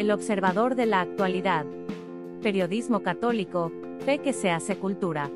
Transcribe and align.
El 0.00 0.10
observador 0.12 0.76
de 0.76 0.86
la 0.86 1.02
actualidad. 1.02 1.66
Periodismo 2.42 3.02
católico, 3.02 3.70
fe 4.06 4.16
que 4.16 4.32
se 4.32 4.50
hace 4.50 4.78
cultura. 4.78 5.30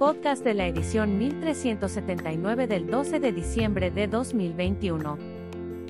Podcast 0.00 0.42
de 0.42 0.52
la 0.52 0.66
edición 0.66 1.16
1379 1.16 2.66
del 2.66 2.88
12 2.88 3.20
de 3.20 3.30
diciembre 3.30 3.92
de 3.92 4.08
2021. 4.08 5.16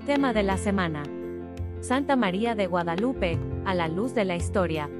Tema 0.05 0.35
de 0.35 0.43
la 0.43 0.59
semana. 0.59 1.03
Santa 1.81 2.15
María 2.15 2.55
de 2.55 2.67
Guadalupe, 2.67 3.39
a 3.65 3.73
la 3.73 3.89
luz 3.89 4.13
de 4.15 4.27
la 4.27 4.37
historia. 4.37 4.91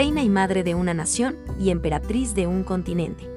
Reina 0.00 0.22
y 0.22 0.30
madre 0.30 0.64
de 0.64 0.74
una 0.74 0.94
nación 0.94 1.36
y 1.60 1.68
emperatriz 1.68 2.34
de 2.34 2.46
un 2.46 2.64
continente. 2.64 3.30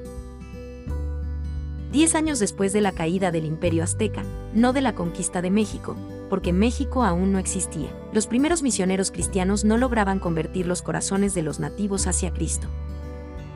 Diez 1.91 2.15
años 2.15 2.39
después 2.39 2.71
de 2.71 2.79
la 2.79 2.93
caída 2.93 3.31
del 3.31 3.43
imperio 3.43 3.83
azteca, 3.83 4.23
no 4.53 4.71
de 4.71 4.79
la 4.79 4.95
conquista 4.95 5.41
de 5.41 5.51
México, 5.51 5.97
porque 6.29 6.53
México 6.53 7.03
aún 7.03 7.33
no 7.33 7.37
existía, 7.37 7.89
los 8.13 8.27
primeros 8.27 8.63
misioneros 8.63 9.11
cristianos 9.11 9.65
no 9.65 9.75
lograban 9.75 10.19
convertir 10.19 10.65
los 10.65 10.81
corazones 10.81 11.33
de 11.33 11.41
los 11.41 11.59
nativos 11.59 12.07
hacia 12.07 12.31
Cristo. 12.31 12.69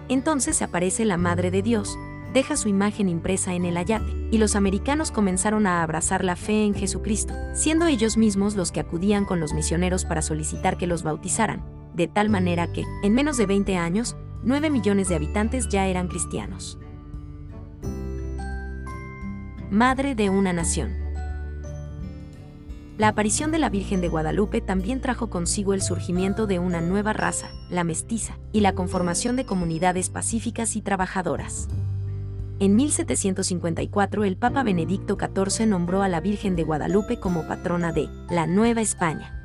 Entonces 0.10 0.62
aparece 0.62 1.06
la 1.06 1.16
Madre 1.16 1.50
de 1.50 1.62
Dios, 1.62 1.98
deja 2.34 2.58
su 2.58 2.68
imagen 2.68 3.08
impresa 3.08 3.54
en 3.54 3.64
el 3.64 3.78
ayate, 3.78 4.12
y 4.32 4.38
los 4.38 4.58
americanos 4.58 5.12
comenzaron 5.12 5.66
a 5.66 5.82
abrazar 5.82 6.26
la 6.26 6.36
fe 6.36 6.66
en 6.66 6.74
Jesucristo, 6.74 7.34
siendo 7.54 7.88
ellos 7.88 8.18
mismos 8.18 8.58
los 8.58 8.74
que 8.74 8.82
acudían 8.82 9.24
con 9.24 9.40
los 9.40 9.54
misioneros 9.54 10.04
para 10.04 10.22
solicitar 10.22 10.76
que 10.76 10.88
los 10.88 11.04
bautizaran, 11.04 11.77
de 11.98 12.08
tal 12.08 12.30
manera 12.30 12.72
que, 12.72 12.86
en 13.02 13.14
menos 13.14 13.38
de 13.38 13.48
20 13.48 13.76
años, 13.76 14.16
9 14.44 14.70
millones 14.70 15.10
de 15.10 15.16
habitantes 15.16 15.68
ya 15.68 15.88
eran 15.88 16.08
cristianos. 16.08 16.78
Madre 19.72 20.14
de 20.14 20.30
una 20.30 20.54
nación. 20.54 20.96
La 22.98 23.10
aparición 23.10 23.52
de 23.52 23.60
la 23.60 23.70
Virgen 23.70 24.00
de 24.00 24.10
Guadalupe 24.10 24.62
también 24.62 25.02
trajo 25.02 25.30
consigo 25.30 25.74
el 25.74 25.82
surgimiento 25.82 26.48
de 26.48 26.60
una 26.60 26.82
nueva 26.82 27.14
raza, 27.14 27.50
la 27.70 27.84
mestiza, 27.84 28.38
y 28.52 28.62
la 28.62 28.74
conformación 28.74 29.36
de 29.36 29.46
comunidades 29.46 30.10
pacíficas 30.10 30.76
y 30.76 30.82
trabajadoras. 30.82 31.68
En 32.60 32.76
1754 32.76 34.24
el 34.24 34.38
Papa 34.38 34.64
Benedicto 34.64 35.18
XIV 35.20 35.68
nombró 35.68 36.02
a 36.04 36.10
la 36.10 36.22
Virgen 36.22 36.56
de 36.56 36.64
Guadalupe 36.64 37.20
como 37.20 37.48
patrona 37.48 37.92
de 37.92 38.08
la 38.30 38.48
Nueva 38.48 38.82
España 38.82 39.37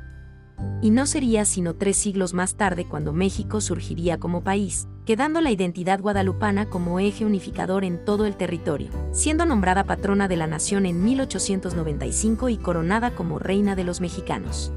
y 0.83 0.91
no 0.91 1.05
sería 1.05 1.45
sino 1.45 1.75
tres 1.75 1.95
siglos 1.95 2.33
más 2.33 2.55
tarde 2.55 2.85
cuando 2.85 3.13
México 3.13 3.61
surgiría 3.61 4.19
como 4.19 4.43
país, 4.43 4.89
quedando 5.05 5.39
la 5.39 5.49
identidad 5.49 6.01
guadalupana 6.01 6.69
como 6.69 6.99
eje 6.99 7.25
unificador 7.25 7.85
en 7.85 8.03
todo 8.03 8.25
el 8.25 8.35
territorio, 8.35 8.89
siendo 9.13 9.45
nombrada 9.45 9.85
patrona 9.85 10.27
de 10.27 10.35
la 10.35 10.45
nación 10.45 10.85
en 10.85 11.01
1895 11.01 12.49
y 12.49 12.57
coronada 12.57 13.11
como 13.11 13.39
reina 13.39 13.77
de 13.77 13.85
los 13.85 14.01
mexicanos. 14.01 14.73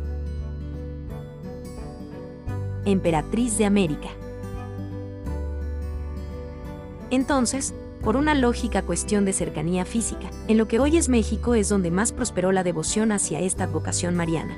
Emperatriz 2.85 3.59
de 3.59 3.65
América. 3.65 4.09
Entonces, 7.11 7.75
por 8.03 8.17
una 8.17 8.37
lógica 8.37 8.83
cuestión 8.83 9.25
de 9.25 9.33
cercanía 9.33 9.85
física, 9.85 10.31
en 10.47 10.57
lo 10.57 10.69
que 10.69 10.79
hoy 10.79 10.97
es 10.97 11.09
México 11.09 11.57
es 11.57 11.69
donde 11.69 11.91
más 11.91 12.13
prosperó 12.13 12.53
la 12.53 12.63
devoción 12.63 13.11
hacia 13.11 13.41
esta 13.41 13.65
advocación 13.65 14.15
mariana 14.15 14.57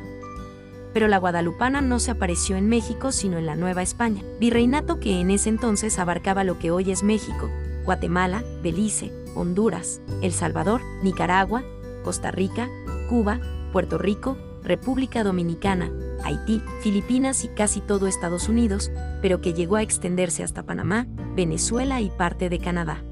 pero 0.92 1.08
la 1.08 1.18
guadalupana 1.18 1.80
no 1.80 1.98
se 1.98 2.10
apareció 2.10 2.56
en 2.56 2.68
México 2.68 3.12
sino 3.12 3.38
en 3.38 3.46
la 3.46 3.56
Nueva 3.56 3.82
España, 3.82 4.22
virreinato 4.40 5.00
que 5.00 5.20
en 5.20 5.30
ese 5.30 5.48
entonces 5.48 5.98
abarcaba 5.98 6.44
lo 6.44 6.58
que 6.58 6.70
hoy 6.70 6.90
es 6.90 7.02
México, 7.02 7.50
Guatemala, 7.84 8.42
Belice, 8.62 9.12
Honduras, 9.34 10.00
El 10.22 10.32
Salvador, 10.32 10.80
Nicaragua, 11.02 11.62
Costa 12.04 12.30
Rica, 12.30 12.68
Cuba, 13.08 13.40
Puerto 13.72 13.98
Rico, 13.98 14.36
República 14.62 15.24
Dominicana, 15.24 15.90
Haití, 16.24 16.62
Filipinas 16.82 17.44
y 17.44 17.48
casi 17.48 17.80
todo 17.80 18.06
Estados 18.06 18.48
Unidos, 18.48 18.90
pero 19.22 19.40
que 19.40 19.54
llegó 19.54 19.76
a 19.76 19.82
extenderse 19.82 20.42
hasta 20.42 20.64
Panamá, 20.64 21.06
Venezuela 21.34 22.00
y 22.00 22.10
parte 22.10 22.48
de 22.48 22.58
Canadá. 22.58 23.02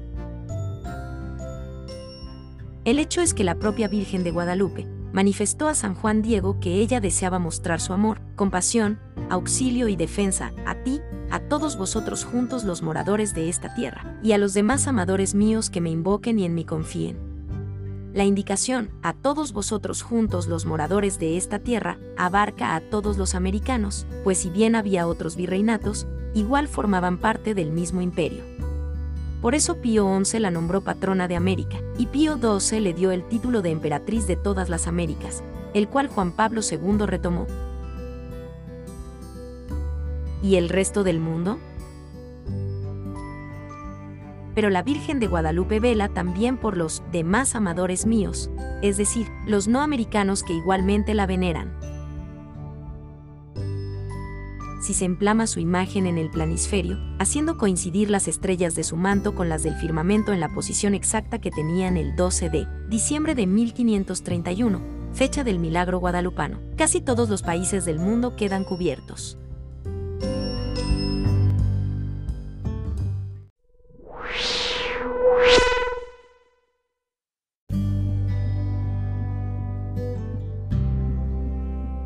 El 2.85 2.99
hecho 2.99 3.21
es 3.21 3.33
que 3.33 3.43
la 3.43 3.55
propia 3.55 3.87
Virgen 3.87 4.23
de 4.23 4.31
Guadalupe, 4.31 4.87
manifestó 5.13 5.67
a 5.67 5.75
San 5.75 5.95
Juan 5.95 6.21
Diego 6.21 6.59
que 6.59 6.75
ella 6.75 6.99
deseaba 6.99 7.39
mostrar 7.39 7.79
su 7.79 7.93
amor, 7.93 8.21
compasión, 8.35 8.99
auxilio 9.29 9.87
y 9.87 9.95
defensa 9.95 10.53
a 10.65 10.75
ti, 10.75 11.01
a 11.29 11.39
todos 11.39 11.77
vosotros 11.77 12.23
juntos 12.23 12.63
los 12.63 12.81
moradores 12.81 13.33
de 13.33 13.49
esta 13.49 13.73
tierra, 13.73 14.19
y 14.23 14.31
a 14.31 14.37
los 14.37 14.53
demás 14.53 14.87
amadores 14.87 15.35
míos 15.35 15.69
que 15.69 15.81
me 15.81 15.89
invoquen 15.89 16.39
y 16.39 16.45
en 16.45 16.55
mí 16.55 16.65
confíen. 16.65 17.17
La 18.13 18.23
indicación, 18.23 18.89
a 19.03 19.13
todos 19.13 19.53
vosotros 19.53 20.01
juntos 20.01 20.47
los 20.47 20.65
moradores 20.65 21.19
de 21.19 21.37
esta 21.37 21.59
tierra, 21.59 21.99
abarca 22.17 22.75
a 22.75 22.81
todos 22.81 23.17
los 23.17 23.35
americanos, 23.35 24.07
pues 24.23 24.39
si 24.39 24.49
bien 24.49 24.75
había 24.75 25.05
otros 25.05 25.35
virreinatos, 25.35 26.07
igual 26.33 26.67
formaban 26.67 27.19
parte 27.19 27.53
del 27.53 27.71
mismo 27.71 28.01
imperio. 28.01 28.56
Por 29.47 29.55
eso 29.55 29.77
Pío 29.77 30.19
XI 30.25 30.39
la 30.39 30.51
nombró 30.51 30.81
patrona 30.81 31.29
de 31.29 31.37
América, 31.37 31.77
y 31.97 32.07
Pío 32.07 32.37
XII 32.37 32.81
le 32.81 32.93
dio 32.93 33.11
el 33.11 33.23
título 33.29 33.61
de 33.61 33.69
emperatriz 33.69 34.27
de 34.27 34.35
todas 34.35 34.67
las 34.67 34.87
Américas, 34.87 35.41
el 35.73 35.87
cual 35.87 36.09
Juan 36.09 36.33
Pablo 36.33 36.59
II 36.69 37.05
retomó. 37.05 37.47
¿Y 40.43 40.57
el 40.57 40.67
resto 40.67 41.05
del 41.05 41.21
mundo? 41.21 41.59
Pero 44.53 44.69
la 44.69 44.83
Virgen 44.83 45.17
de 45.21 45.27
Guadalupe 45.27 45.79
vela 45.79 46.09
también 46.09 46.57
por 46.57 46.75
los 46.75 47.01
demás 47.13 47.55
amadores 47.55 48.05
míos, 48.05 48.49
es 48.81 48.97
decir, 48.97 49.27
los 49.45 49.69
no 49.69 49.79
americanos 49.79 50.43
que 50.43 50.51
igualmente 50.51 51.13
la 51.13 51.25
veneran 51.25 51.73
si 54.87 54.93
se 54.93 55.03
emplama 55.03 55.47
su 55.47 55.59
imagen 55.59 56.07
en 56.07 56.17
el 56.17 56.29
planisferio, 56.29 56.97
haciendo 57.19 57.57
coincidir 57.57 58.09
las 58.09 58.29
estrellas 58.29 58.73
de 58.73 58.85
su 58.85 58.95
manto 58.95 59.35
con 59.35 59.49
las 59.49 59.61
del 59.61 59.75
firmamento 59.75 60.31
en 60.31 60.39
la 60.39 60.47
posición 60.53 60.95
exacta 60.95 61.39
que 61.39 61.51
tenían 61.51 61.97
el 61.97 62.15
12 62.15 62.49
de 62.49 62.67
diciembre 62.87 63.35
de 63.35 63.47
1531, 63.47 64.79
fecha 65.11 65.43
del 65.43 65.59
milagro 65.59 65.99
guadalupano. 65.99 66.61
Casi 66.77 67.01
todos 67.01 67.27
los 67.27 67.41
países 67.41 67.83
del 67.83 67.99
mundo 67.99 68.37
quedan 68.37 68.63
cubiertos. 68.63 69.37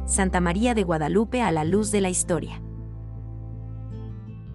Santa 0.08 0.42
María 0.42 0.74
de 0.74 0.82
Guadalupe 0.82 1.44
a 1.44 1.52
la 1.52 1.64
luz 1.64 1.92
de 1.92 2.02
la 2.02 2.10
historia 2.10 2.60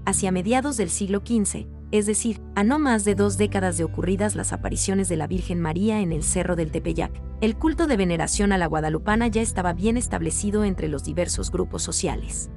hacia 0.07 0.33
mediados 0.33 0.77
del 0.77 0.89
siglo 0.89 1.19
XV, 1.19 1.67
es 1.91 2.07
decir, 2.07 2.41
a 2.55 2.65
no 2.65 2.79
más 2.79 3.05
de 3.05 3.15
dos 3.15 3.37
décadas 3.37 3.77
de 3.77 3.85
ocurridas 3.85 4.35
las 4.35 4.53
apariciones 4.53 5.09
de 5.09 5.17
la 5.17 5.27
Virgen 5.27 5.61
María 5.61 6.01
en 6.01 6.13
el 6.13 6.23
Cerro 6.23 6.57
del 6.57 6.71
Tepeyac, 6.71 7.13
el 7.41 7.57
culto 7.57 7.87
de 7.87 7.97
veneración 7.97 8.53
a 8.53 8.59
la 8.59 8.67
guadalupana 8.67 9.27
ya 9.29 9.43
estaba 9.43 9.73
bien 9.73 9.97
establecido 9.97 10.65
entre 10.65 10.89
los 10.89 11.05
diversos 11.05 11.51
grupos 11.51 11.83
sociales. 11.83 12.49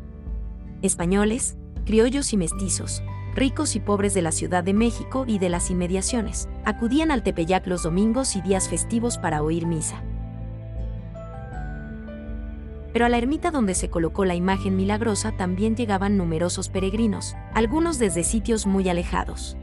Españoles, 0.81 1.57
criollos 1.85 2.31
y 2.31 2.37
mestizos, 2.37 3.03
ricos 3.35 3.75
y 3.75 3.79
pobres 3.79 4.13
de 4.13 4.21
la 4.21 4.31
Ciudad 4.31 4.63
de 4.63 4.73
México 4.73 5.25
y 5.27 5.39
de 5.39 5.49
las 5.49 5.71
inmediaciones, 5.71 6.47
acudían 6.65 7.11
al 7.11 7.23
Tepeyac 7.23 7.67
los 7.67 7.83
domingos 7.83 8.35
y 8.35 8.41
días 8.41 8.69
festivos 8.69 9.17
para 9.17 9.43
oír 9.43 9.65
misa 9.65 10.03
pero 12.93 13.05
a 13.05 13.09
la 13.09 13.17
ermita 13.17 13.51
donde 13.51 13.75
se 13.75 13.89
colocó 13.89 14.25
la 14.25 14.35
imagen 14.35 14.75
milagrosa 14.75 15.31
también 15.37 15.75
llegaban 15.75 16.17
numerosos 16.17 16.69
peregrinos, 16.69 17.35
algunos 17.53 17.99
desde 17.99 18.23
sitios 18.23 18.65
muy 18.65 18.89
alejados. 18.89 19.57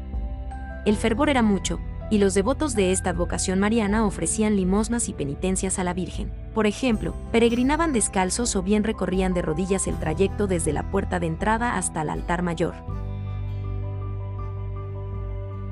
El 0.84 0.96
fervor 0.96 1.28
era 1.28 1.42
mucho, 1.42 1.80
y 2.10 2.18
los 2.18 2.34
devotos 2.34 2.74
de 2.74 2.92
esta 2.92 3.10
advocación 3.10 3.58
mariana 3.58 4.06
ofrecían 4.06 4.54
limosnas 4.54 5.08
y 5.08 5.12
penitencias 5.12 5.78
a 5.78 5.84
la 5.84 5.92
Virgen. 5.92 6.32
Por 6.54 6.66
ejemplo, 6.66 7.14
peregrinaban 7.32 7.92
descalzos 7.92 8.54
o 8.54 8.62
bien 8.62 8.84
recorrían 8.84 9.34
de 9.34 9.42
rodillas 9.42 9.86
el 9.88 9.98
trayecto 9.98 10.46
desde 10.46 10.72
la 10.72 10.90
puerta 10.90 11.18
de 11.18 11.26
entrada 11.26 11.76
hasta 11.76 12.02
el 12.02 12.10
altar 12.10 12.42
mayor. 12.42 12.74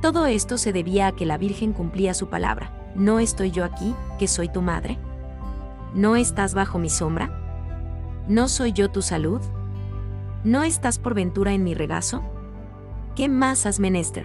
Todo 0.00 0.26
esto 0.26 0.58
se 0.58 0.72
debía 0.72 1.06
a 1.06 1.12
que 1.12 1.24
la 1.24 1.38
Virgen 1.38 1.72
cumplía 1.72 2.12
su 2.12 2.28
palabra. 2.28 2.92
¿No 2.94 3.20
estoy 3.20 3.50
yo 3.50 3.64
aquí, 3.64 3.94
que 4.18 4.28
soy 4.28 4.48
tu 4.48 4.60
madre? 4.60 4.98
¿No 5.94 6.16
estás 6.16 6.54
bajo 6.54 6.78
mi 6.78 6.90
sombra? 6.90 7.43
¿No 8.28 8.48
soy 8.48 8.72
yo 8.72 8.90
tu 8.90 9.02
salud? 9.02 9.42
¿No 10.44 10.62
estás 10.62 10.98
por 10.98 11.12
ventura 11.12 11.52
en 11.52 11.62
mi 11.62 11.74
regazo? 11.74 12.22
¿Qué 13.14 13.28
más 13.28 13.66
has 13.66 13.80
menester? 13.80 14.24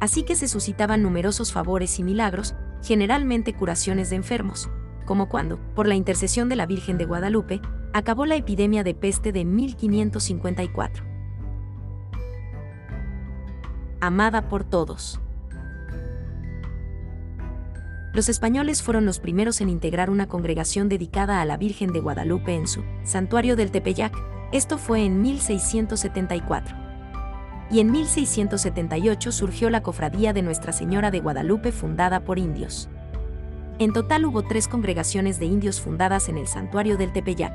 Así 0.00 0.22
que 0.22 0.36
se 0.36 0.48
suscitaban 0.48 1.02
numerosos 1.02 1.52
favores 1.52 1.98
y 1.98 2.02
milagros, 2.02 2.54
generalmente 2.82 3.52
curaciones 3.52 4.08
de 4.08 4.16
enfermos, 4.16 4.70
como 5.04 5.28
cuando, 5.28 5.58
por 5.74 5.86
la 5.86 5.96
intercesión 5.96 6.48
de 6.48 6.56
la 6.56 6.64
Virgen 6.64 6.96
de 6.96 7.04
Guadalupe, 7.04 7.60
acabó 7.92 8.24
la 8.24 8.36
epidemia 8.36 8.82
de 8.82 8.94
peste 8.94 9.32
de 9.32 9.44
1554. 9.44 11.04
Amada 14.00 14.48
por 14.48 14.64
todos. 14.64 15.20
Los 18.16 18.30
españoles 18.30 18.82
fueron 18.82 19.04
los 19.04 19.18
primeros 19.18 19.60
en 19.60 19.68
integrar 19.68 20.08
una 20.08 20.26
congregación 20.26 20.88
dedicada 20.88 21.42
a 21.42 21.44
la 21.44 21.58
Virgen 21.58 21.92
de 21.92 22.00
Guadalupe 22.00 22.54
en 22.54 22.66
su 22.66 22.82
santuario 23.04 23.56
del 23.56 23.70
Tepeyac. 23.70 24.16
Esto 24.52 24.78
fue 24.78 25.04
en 25.04 25.20
1674 25.20 26.74
y 27.70 27.80
en 27.80 27.90
1678 27.90 29.32
surgió 29.32 29.68
la 29.68 29.82
Cofradía 29.82 30.32
de 30.32 30.40
Nuestra 30.40 30.72
Señora 30.72 31.10
de 31.10 31.20
Guadalupe 31.20 31.72
fundada 31.72 32.20
por 32.20 32.38
indios. 32.38 32.88
En 33.78 33.92
total 33.92 34.24
hubo 34.24 34.42
tres 34.44 34.66
congregaciones 34.66 35.38
de 35.38 35.44
indios 35.44 35.82
fundadas 35.82 36.30
en 36.30 36.38
el 36.38 36.46
santuario 36.46 36.96
del 36.96 37.12
Tepeyac. 37.12 37.52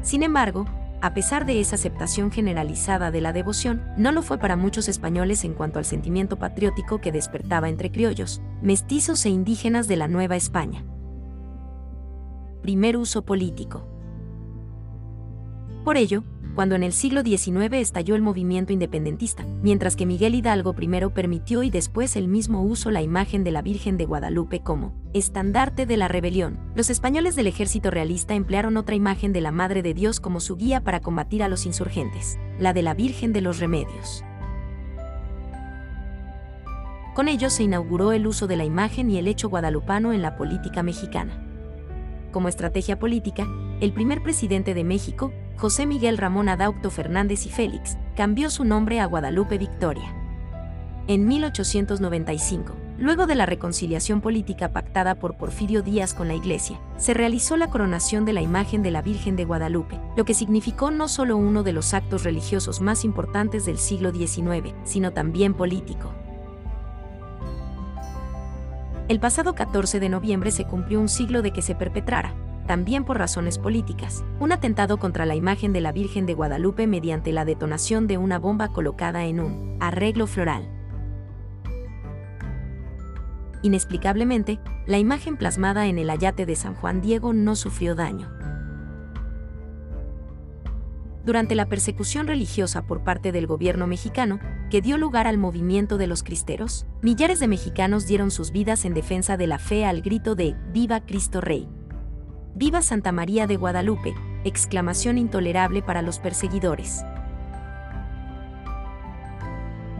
Sin 0.00 0.22
embargo, 0.22 0.64
a 1.00 1.14
pesar 1.14 1.46
de 1.46 1.60
esa 1.60 1.76
aceptación 1.76 2.32
generalizada 2.32 3.10
de 3.10 3.20
la 3.20 3.32
devoción, 3.32 3.82
no 3.96 4.10
lo 4.10 4.22
fue 4.22 4.38
para 4.38 4.56
muchos 4.56 4.88
españoles 4.88 5.44
en 5.44 5.54
cuanto 5.54 5.78
al 5.78 5.84
sentimiento 5.84 6.38
patriótico 6.38 7.00
que 7.00 7.12
despertaba 7.12 7.68
entre 7.68 7.92
criollos, 7.92 8.42
mestizos 8.62 9.24
e 9.24 9.30
indígenas 9.30 9.86
de 9.86 9.96
la 9.96 10.08
Nueva 10.08 10.36
España. 10.36 10.84
Primer 12.62 12.96
uso 12.96 13.24
político. 13.24 13.86
Por 15.84 15.96
ello, 15.96 16.24
cuando 16.58 16.74
en 16.74 16.82
el 16.82 16.92
siglo 16.92 17.22
XIX 17.22 17.72
estalló 17.74 18.16
el 18.16 18.22
movimiento 18.22 18.72
independentista, 18.72 19.46
mientras 19.62 19.94
que 19.94 20.06
Miguel 20.06 20.34
Hidalgo 20.34 20.72
primero 20.72 21.14
permitió 21.14 21.62
y 21.62 21.70
después 21.70 22.16
el 22.16 22.26
mismo 22.26 22.64
uso 22.64 22.90
la 22.90 23.00
imagen 23.00 23.44
de 23.44 23.52
la 23.52 23.62
Virgen 23.62 23.96
de 23.96 24.06
Guadalupe 24.06 24.58
como 24.58 24.92
estandarte 25.14 25.86
de 25.86 25.96
la 25.96 26.08
rebelión. 26.08 26.58
Los 26.74 26.90
españoles 26.90 27.36
del 27.36 27.46
ejército 27.46 27.92
realista 27.92 28.34
emplearon 28.34 28.76
otra 28.76 28.96
imagen 28.96 29.32
de 29.32 29.40
la 29.40 29.52
Madre 29.52 29.82
de 29.82 29.94
Dios 29.94 30.18
como 30.18 30.40
su 30.40 30.56
guía 30.56 30.82
para 30.82 30.98
combatir 30.98 31.44
a 31.44 31.48
los 31.48 31.64
insurgentes, 31.64 32.40
la 32.58 32.72
de 32.72 32.82
la 32.82 32.94
Virgen 32.94 33.32
de 33.32 33.40
los 33.40 33.60
Remedios. 33.60 34.24
Con 37.14 37.28
ello 37.28 37.50
se 37.50 37.62
inauguró 37.62 38.10
el 38.10 38.26
uso 38.26 38.48
de 38.48 38.56
la 38.56 38.64
imagen 38.64 39.10
y 39.10 39.18
el 39.18 39.28
hecho 39.28 39.48
guadalupano 39.48 40.12
en 40.12 40.22
la 40.22 40.34
política 40.34 40.82
mexicana. 40.82 41.40
Como 42.32 42.48
estrategia 42.48 42.98
política, 42.98 43.46
el 43.80 43.92
primer 43.92 44.24
presidente 44.24 44.74
de 44.74 44.82
México, 44.82 45.32
José 45.58 45.86
Miguel 45.86 46.18
Ramón 46.18 46.48
Adaucto 46.48 46.88
Fernández 46.88 47.44
y 47.44 47.48
Félix, 47.48 47.98
cambió 48.14 48.48
su 48.48 48.62
nombre 48.62 49.00
a 49.00 49.06
Guadalupe 49.06 49.58
Victoria. 49.58 50.14
En 51.08 51.26
1895, 51.26 52.76
luego 52.96 53.26
de 53.26 53.34
la 53.34 53.44
reconciliación 53.44 54.20
política 54.20 54.72
pactada 54.72 55.16
por 55.16 55.36
Porfirio 55.36 55.82
Díaz 55.82 56.14
con 56.14 56.28
la 56.28 56.34
Iglesia, 56.34 56.78
se 56.96 57.12
realizó 57.12 57.56
la 57.56 57.70
coronación 57.70 58.24
de 58.24 58.34
la 58.34 58.40
imagen 58.40 58.84
de 58.84 58.92
la 58.92 59.02
Virgen 59.02 59.34
de 59.34 59.46
Guadalupe, 59.46 59.98
lo 60.16 60.24
que 60.24 60.32
significó 60.34 60.92
no 60.92 61.08
solo 61.08 61.36
uno 61.36 61.64
de 61.64 61.72
los 61.72 61.92
actos 61.92 62.22
religiosos 62.22 62.80
más 62.80 63.04
importantes 63.04 63.66
del 63.66 63.78
siglo 63.78 64.12
XIX, 64.12 64.74
sino 64.84 65.12
también 65.12 65.54
político. 65.54 66.12
El 69.08 69.18
pasado 69.18 69.56
14 69.56 69.98
de 69.98 70.08
noviembre 70.08 70.52
se 70.52 70.66
cumplió 70.66 71.00
un 71.00 71.08
siglo 71.08 71.42
de 71.42 71.50
que 71.50 71.62
se 71.62 71.74
perpetrara, 71.74 72.32
también 72.68 73.04
por 73.04 73.18
razones 73.18 73.58
políticas, 73.58 74.24
un 74.38 74.52
atentado 74.52 74.98
contra 74.98 75.26
la 75.26 75.34
imagen 75.34 75.72
de 75.72 75.80
la 75.80 75.90
Virgen 75.90 76.26
de 76.26 76.34
Guadalupe 76.34 76.86
mediante 76.86 77.32
la 77.32 77.44
detonación 77.44 78.06
de 78.06 78.18
una 78.18 78.38
bomba 78.38 78.68
colocada 78.68 79.24
en 79.24 79.40
un 79.40 79.76
arreglo 79.80 80.28
floral. 80.28 80.70
Inexplicablemente, 83.62 84.60
la 84.86 84.98
imagen 84.98 85.36
plasmada 85.36 85.86
en 85.86 85.98
el 85.98 86.10
ayate 86.10 86.46
de 86.46 86.54
San 86.54 86.74
Juan 86.74 87.00
Diego 87.00 87.32
no 87.32 87.56
sufrió 87.56 87.96
daño. 87.96 88.30
Durante 91.24 91.54
la 91.54 91.66
persecución 91.66 92.26
religiosa 92.26 92.86
por 92.86 93.02
parte 93.02 93.32
del 93.32 93.46
gobierno 93.46 93.86
mexicano, 93.86 94.40
que 94.70 94.80
dio 94.80 94.98
lugar 94.98 95.26
al 95.26 95.38
movimiento 95.38 95.98
de 95.98 96.06
los 96.06 96.22
cristeros, 96.22 96.86
millares 97.02 97.40
de 97.40 97.48
mexicanos 97.48 98.06
dieron 98.06 98.30
sus 98.30 98.52
vidas 98.52 98.84
en 98.84 98.94
defensa 98.94 99.36
de 99.36 99.46
la 99.46 99.58
fe 99.58 99.84
al 99.84 100.02
grito 100.02 100.34
de 100.34 100.54
Viva 100.72 101.00
Cristo 101.00 101.40
Rey. 101.40 101.68
Viva 102.58 102.82
Santa 102.82 103.12
María 103.12 103.46
de 103.46 103.54
Guadalupe, 103.54 104.16
exclamación 104.42 105.16
intolerable 105.16 105.80
para 105.80 106.02
los 106.02 106.18
perseguidores. 106.18 107.04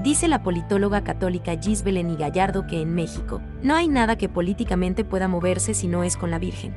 Dice 0.02 0.26
la 0.26 0.42
politóloga 0.42 1.04
católica 1.04 1.56
Gisbelen 1.56 2.10
y 2.10 2.16
Gallardo 2.16 2.66
que 2.66 2.82
en 2.82 2.96
México 2.96 3.40
no 3.62 3.76
hay 3.76 3.86
nada 3.86 4.18
que 4.18 4.28
políticamente 4.28 5.04
pueda 5.04 5.28
moverse 5.28 5.72
si 5.72 5.86
no 5.86 6.02
es 6.02 6.16
con 6.16 6.32
la 6.32 6.40
Virgen. 6.40 6.74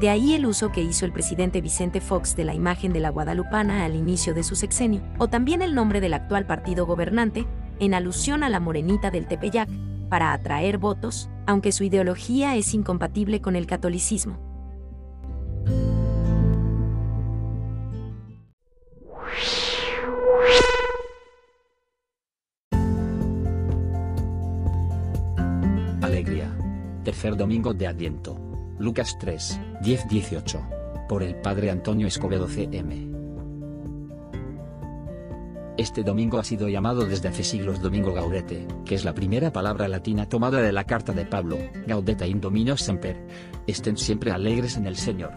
De 0.00 0.10
ahí 0.10 0.34
el 0.34 0.46
uso 0.46 0.72
que 0.72 0.82
hizo 0.82 1.06
el 1.06 1.12
presidente 1.12 1.60
Vicente 1.60 2.00
Fox 2.00 2.34
de 2.34 2.42
la 2.42 2.54
imagen 2.54 2.92
de 2.92 2.98
la 2.98 3.10
guadalupana 3.10 3.84
al 3.84 3.94
inicio 3.94 4.34
de 4.34 4.42
su 4.42 4.56
sexenio, 4.56 5.00
o 5.16 5.28
también 5.28 5.62
el 5.62 5.76
nombre 5.76 6.00
del 6.00 6.14
actual 6.14 6.44
partido 6.44 6.86
gobernante, 6.86 7.46
en 7.78 7.94
alusión 7.94 8.42
a 8.42 8.48
la 8.48 8.58
morenita 8.58 9.12
del 9.12 9.28
Tepeyac, 9.28 9.68
para 10.08 10.32
atraer 10.32 10.78
votos, 10.78 11.30
aunque 11.46 11.70
su 11.70 11.84
ideología 11.84 12.56
es 12.56 12.74
incompatible 12.74 13.40
con 13.40 13.54
el 13.54 13.68
catolicismo. 13.68 14.51
Domingo 27.30 27.72
de 27.72 27.86
Adviento. 27.86 28.36
Lucas 28.78 29.16
3, 29.20 29.60
10-18. 29.80 31.06
Por 31.08 31.22
el 31.22 31.36
Padre 31.36 31.70
Antonio 31.70 32.08
Escobedo 32.08 32.48
CM. 32.48 33.08
Este 35.78 36.02
domingo 36.02 36.38
ha 36.38 36.44
sido 36.44 36.68
llamado 36.68 37.06
desde 37.06 37.28
hace 37.28 37.44
siglos 37.44 37.80
Domingo 37.80 38.12
Gaudete, 38.12 38.66
que 38.84 38.96
es 38.96 39.04
la 39.04 39.14
primera 39.14 39.52
palabra 39.52 39.88
latina 39.88 40.28
tomada 40.28 40.60
de 40.60 40.72
la 40.72 40.84
carta 40.84 41.12
de 41.12 41.24
Pablo, 41.24 41.58
Gaudete 41.86 42.26
in 42.26 42.40
Domino 42.40 42.76
Semper. 42.76 43.24
Estén 43.66 43.96
siempre 43.96 44.32
alegres 44.32 44.76
en 44.76 44.86
el 44.86 44.96
Señor. 44.96 45.32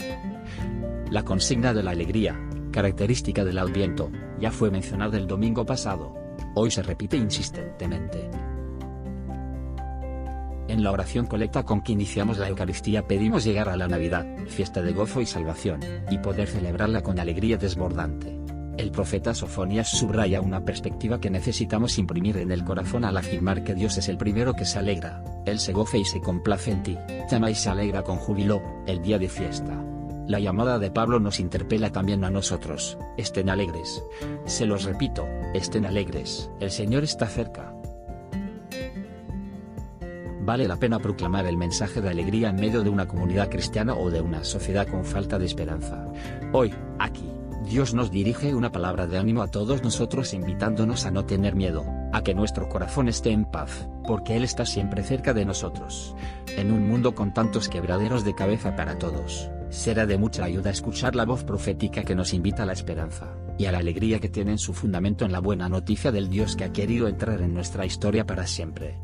La 1.11 1.23
consigna 1.23 1.73
de 1.73 1.83
la 1.83 1.91
alegría, 1.91 2.37
característica 2.71 3.45
del 3.45 3.59
Adviento, 3.59 4.11
ya 4.39 4.51
fue 4.51 4.71
mencionada 4.71 5.17
el 5.17 5.27
domingo 5.27 5.65
pasado. 5.65 6.15
Hoy 6.55 6.71
se 6.71 6.81
repite 6.81 7.15
insistentemente. 7.15 8.29
En 10.75 10.83
la 10.83 10.91
oración 10.91 11.25
colecta 11.25 11.63
con 11.63 11.79
que 11.79 11.93
iniciamos 11.93 12.37
la 12.37 12.49
Eucaristía 12.49 13.07
pedimos 13.07 13.45
llegar 13.45 13.69
a 13.69 13.77
la 13.77 13.87
Navidad, 13.87 14.25
fiesta 14.47 14.81
de 14.81 14.91
gozo 14.91 15.21
y 15.21 15.25
salvación, 15.25 15.79
y 16.11 16.17
poder 16.17 16.49
celebrarla 16.49 17.01
con 17.01 17.17
alegría 17.17 17.55
desbordante. 17.55 18.37
El 18.77 18.91
profeta 18.91 19.33
Sofonías 19.33 19.87
subraya 19.87 20.41
una 20.41 20.65
perspectiva 20.65 21.21
que 21.21 21.29
necesitamos 21.29 21.97
imprimir 21.97 22.35
en 22.35 22.51
el 22.51 22.65
corazón 22.65 23.05
al 23.05 23.15
afirmar 23.15 23.63
que 23.63 23.73
Dios 23.73 23.97
es 23.97 24.09
el 24.09 24.17
primero 24.17 24.53
que 24.53 24.65
se 24.65 24.77
alegra, 24.77 25.23
Él 25.45 25.59
se 25.59 25.71
goza 25.71 25.95
y 25.95 26.03
se 26.03 26.19
complace 26.19 26.71
en 26.71 26.83
ti, 26.83 26.97
llama 27.31 27.49
y 27.51 27.55
se 27.55 27.69
alegra 27.69 28.03
con 28.03 28.17
júbilo, 28.17 28.61
el 28.85 29.01
día 29.01 29.17
de 29.17 29.29
fiesta. 29.29 29.81
La 30.27 30.41
llamada 30.41 30.77
de 30.77 30.91
Pablo 30.91 31.21
nos 31.21 31.39
interpela 31.39 31.93
también 31.93 32.25
a 32.25 32.29
nosotros, 32.29 32.97
estén 33.15 33.49
alegres. 33.49 34.03
Se 34.43 34.65
los 34.65 34.83
repito, 34.83 35.25
estén 35.53 35.85
alegres, 35.85 36.51
el 36.59 36.69
Señor 36.69 37.05
está 37.05 37.27
cerca. 37.27 37.74
Vale 40.45 40.67
la 40.67 40.77
pena 40.77 40.99
proclamar 40.99 41.47
el 41.47 41.57
mensaje 41.57 42.01
de 42.01 42.09
alegría 42.09 42.49
en 42.49 42.57
medio 42.57 42.83
de 42.83 42.89
una 42.91 43.07
comunidad 43.07 43.49
cristiana 43.49 43.95
o 43.95 44.11
de 44.11 44.21
una 44.21 44.43
sociedad 44.43 44.87
con 44.87 45.03
falta 45.03 45.39
de 45.39 45.45
esperanza. 45.47 46.05
Hoy, 46.53 46.71
aquí, 46.99 47.27
Dios 47.67 47.95
nos 47.95 48.11
dirige 48.11 48.53
una 48.53 48.71
palabra 48.71 49.07
de 49.07 49.17
ánimo 49.17 49.41
a 49.41 49.47
todos 49.47 49.81
nosotros 49.81 50.35
invitándonos 50.35 51.07
a 51.07 51.11
no 51.11 51.25
tener 51.25 51.55
miedo, 51.55 51.83
a 52.13 52.21
que 52.21 52.35
nuestro 52.35 52.69
corazón 52.69 53.07
esté 53.07 53.31
en 53.31 53.45
paz, 53.45 53.89
porque 54.05 54.35
Él 54.37 54.43
está 54.43 54.67
siempre 54.67 55.01
cerca 55.01 55.33
de 55.33 55.45
nosotros. 55.45 56.15
En 56.57 56.71
un 56.71 56.87
mundo 56.87 57.15
con 57.15 57.33
tantos 57.33 57.67
quebraderos 57.67 58.23
de 58.23 58.35
cabeza 58.35 58.75
para 58.75 58.99
todos, 58.99 59.49
será 59.71 60.05
de 60.05 60.19
mucha 60.19 60.43
ayuda 60.43 60.69
escuchar 60.69 61.15
la 61.15 61.25
voz 61.25 61.43
profética 61.43 62.03
que 62.03 62.13
nos 62.13 62.35
invita 62.35 62.61
a 62.61 62.65
la 62.67 62.73
esperanza, 62.73 63.33
y 63.57 63.65
a 63.65 63.71
la 63.71 63.79
alegría 63.79 64.19
que 64.19 64.29
tiene 64.29 64.51
en 64.51 64.59
su 64.59 64.75
fundamento 64.75 65.25
en 65.25 65.31
la 65.31 65.39
buena 65.39 65.69
noticia 65.69 66.11
del 66.11 66.29
Dios 66.29 66.55
que 66.55 66.65
ha 66.65 66.71
querido 66.71 67.07
entrar 67.07 67.41
en 67.41 67.55
nuestra 67.55 67.87
historia 67.87 68.27
para 68.27 68.45
siempre. 68.45 68.99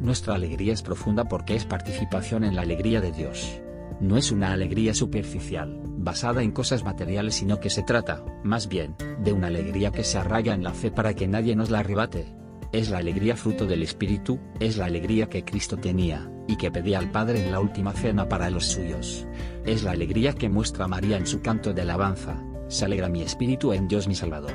Nuestra 0.00 0.34
alegría 0.34 0.72
es 0.72 0.82
profunda 0.82 1.24
porque 1.24 1.56
es 1.56 1.64
participación 1.64 2.44
en 2.44 2.54
la 2.54 2.62
alegría 2.62 3.00
de 3.00 3.12
Dios. 3.12 3.60
No 4.00 4.16
es 4.16 4.30
una 4.30 4.52
alegría 4.52 4.94
superficial, 4.94 5.80
basada 5.84 6.42
en 6.42 6.52
cosas 6.52 6.84
materiales, 6.84 7.34
sino 7.34 7.58
que 7.58 7.68
se 7.68 7.82
trata, 7.82 8.24
más 8.44 8.68
bien, 8.68 8.94
de 9.18 9.32
una 9.32 9.48
alegría 9.48 9.90
que 9.90 10.04
se 10.04 10.18
arraiga 10.18 10.54
en 10.54 10.62
la 10.62 10.72
fe 10.72 10.92
para 10.92 11.14
que 11.14 11.26
nadie 11.26 11.56
nos 11.56 11.70
la 11.70 11.80
arrebate. 11.80 12.32
Es 12.70 12.90
la 12.90 12.98
alegría 12.98 13.34
fruto 13.34 13.66
del 13.66 13.82
Espíritu, 13.82 14.38
es 14.60 14.76
la 14.76 14.84
alegría 14.84 15.28
que 15.28 15.44
Cristo 15.44 15.76
tenía, 15.78 16.30
y 16.46 16.56
que 16.56 16.70
pedía 16.70 16.98
al 16.98 17.10
Padre 17.10 17.44
en 17.44 17.50
la 17.50 17.58
última 17.58 17.92
cena 17.92 18.28
para 18.28 18.50
los 18.50 18.66
suyos. 18.66 19.26
Es 19.66 19.82
la 19.82 19.90
alegría 19.90 20.32
que 20.32 20.48
muestra 20.48 20.86
María 20.86 21.16
en 21.16 21.26
su 21.26 21.40
canto 21.40 21.72
de 21.72 21.82
alabanza, 21.82 22.40
se 22.68 22.84
alegra 22.84 23.08
mi 23.08 23.22
espíritu 23.22 23.72
en 23.72 23.88
Dios 23.88 24.06
mi 24.06 24.14
Salvador. 24.14 24.52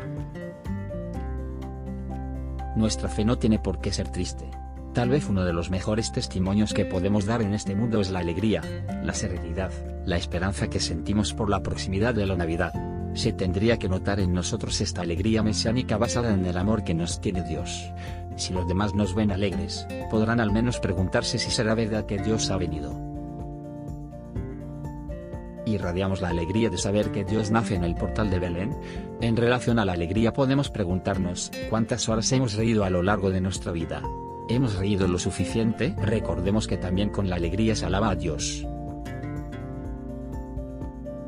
Nuestra 2.77 3.09
fe 3.09 3.25
no 3.25 3.37
tiene 3.37 3.59
por 3.59 3.81
qué 3.81 3.91
ser 3.91 4.09
triste. 4.09 4.49
Tal 4.93 5.09
vez 5.09 5.27
uno 5.27 5.43
de 5.43 5.53
los 5.53 5.71
mejores 5.71 6.11
testimonios 6.11 6.71
que 6.71 6.85
podemos 6.85 7.25
dar 7.25 7.41
en 7.41 7.55
este 7.55 7.75
mundo 7.75 7.99
es 7.99 8.11
la 8.11 8.19
alegría, 8.19 8.61
la 9.03 9.15
serenidad, 9.15 9.71
la 10.05 10.17
esperanza 10.17 10.69
que 10.69 10.79
sentimos 10.79 11.33
por 11.33 11.49
la 11.49 11.63
proximidad 11.63 12.13
de 12.13 12.27
la 12.27 12.35
Navidad. 12.35 12.73
Se 13.15 13.33
tendría 13.33 13.79
que 13.79 13.89
notar 13.89 14.19
en 14.19 14.33
nosotros 14.33 14.81
esta 14.81 15.01
alegría 15.01 15.41
mesiánica 15.41 15.97
basada 15.97 16.31
en 16.31 16.45
el 16.45 16.57
amor 16.57 16.83
que 16.83 16.93
nos 16.93 17.21
tiene 17.21 17.41
Dios. 17.41 17.91
Si 18.35 18.53
los 18.53 18.67
demás 18.67 18.93
nos 18.93 19.15
ven 19.15 19.31
alegres, 19.31 19.87
podrán 20.11 20.39
al 20.39 20.51
menos 20.51 20.79
preguntarse 20.79 21.39
si 21.39 21.49
será 21.49 21.73
verdad 21.73 22.05
que 22.05 22.19
Dios 22.19 22.51
ha 22.51 22.57
venido. 22.57 22.95
Irradiamos 25.65 26.21
la 26.21 26.29
alegría 26.29 26.69
de 26.69 26.77
saber 26.77 27.11
que 27.11 27.23
Dios 27.23 27.49
nace 27.49 27.73
en 27.73 27.83
el 27.83 27.95
portal 27.95 28.29
de 28.29 28.37
Belén. 28.37 28.77
En 29.21 29.37
relación 29.37 29.79
a 29.79 29.85
la 29.85 29.93
alegría 29.93 30.33
podemos 30.33 30.69
preguntarnos, 30.69 31.51
¿cuántas 31.71 32.09
horas 32.09 32.31
hemos 32.31 32.53
reído 32.53 32.83
a 32.83 32.91
lo 32.91 33.01
largo 33.01 33.31
de 33.31 33.41
nuestra 33.41 33.71
vida? 33.71 34.03
¿Hemos 34.49 34.75
reído 34.75 35.07
lo 35.07 35.19
suficiente? 35.19 35.95
Recordemos 36.01 36.67
que 36.67 36.77
también 36.77 37.09
con 37.09 37.29
la 37.29 37.37
alegría 37.37 37.75
se 37.75 37.85
alaba 37.85 38.09
a 38.09 38.15
Dios. 38.15 38.67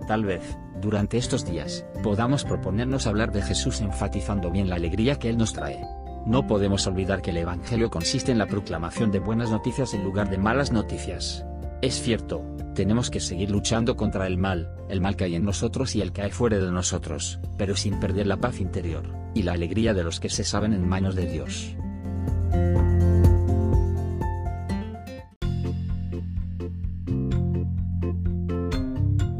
Tal 0.07 0.25
vez, 0.25 0.57
durante 0.81 1.17
estos 1.17 1.45
días, 1.45 1.85
podamos 2.03 2.43
proponernos 2.43 3.07
hablar 3.07 3.31
de 3.31 3.41
Jesús 3.41 3.79
enfatizando 3.81 4.51
bien 4.51 4.69
la 4.69 4.75
alegría 4.75 5.17
que 5.17 5.29
Él 5.29 5.37
nos 5.37 5.53
trae. 5.53 5.81
No 6.25 6.45
podemos 6.45 6.85
olvidar 6.87 7.21
que 7.21 7.31
el 7.31 7.37
Evangelio 7.37 7.89
consiste 7.89 8.31
en 8.31 8.37
la 8.37 8.47
proclamación 8.47 9.11
de 9.11 9.19
buenas 9.19 9.49
noticias 9.49 9.93
en 9.93 10.03
lugar 10.03 10.29
de 10.29 10.37
malas 10.37 10.71
noticias. 10.71 11.45
Es 11.81 12.01
cierto, 12.01 12.43
tenemos 12.73 13.09
que 13.09 13.19
seguir 13.19 13.49
luchando 13.49 13.95
contra 13.95 14.27
el 14.27 14.37
mal, 14.37 14.75
el 14.89 15.01
mal 15.01 15.15
que 15.15 15.23
hay 15.23 15.35
en 15.35 15.45
nosotros 15.45 15.95
y 15.95 16.01
el 16.01 16.11
que 16.11 16.23
hay 16.23 16.31
fuera 16.31 16.57
de 16.57 16.71
nosotros, 16.71 17.39
pero 17.57 17.75
sin 17.75 17.99
perder 17.99 18.27
la 18.27 18.37
paz 18.37 18.59
interior, 18.59 19.03
y 19.33 19.43
la 19.43 19.53
alegría 19.53 19.93
de 19.93 20.03
los 20.03 20.19
que 20.19 20.29
se 20.29 20.43
saben 20.43 20.73
en 20.73 20.87
manos 20.87 21.15
de 21.15 21.27
Dios. 21.27 21.75